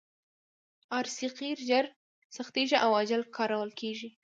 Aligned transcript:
ار 0.97 1.05
سي 1.15 1.27
قیر 1.37 1.57
ژر 1.69 1.85
سختیږي 2.35 2.77
او 2.83 2.89
عاجل 2.97 3.21
کارول 3.37 3.71
کیږي 3.79 4.09